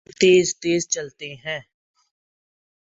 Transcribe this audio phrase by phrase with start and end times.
[0.05, 1.61] اور تیر تیز چلنے ہیں۔